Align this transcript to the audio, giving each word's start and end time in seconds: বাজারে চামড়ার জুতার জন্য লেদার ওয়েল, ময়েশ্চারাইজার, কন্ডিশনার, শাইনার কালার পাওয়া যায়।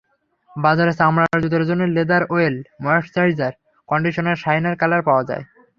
বাজারে 0.51 0.93
চামড়ার 0.99 1.41
জুতার 1.43 1.63
জন্য 1.69 1.81
লেদার 1.95 2.23
ওয়েল, 2.31 2.55
ময়েশ্চারাইজার, 2.83 3.53
কন্ডিশনার, 3.89 4.37
শাইনার 4.43 4.75
কালার 4.81 5.01
পাওয়া 5.07 5.23
যায়। 5.29 5.43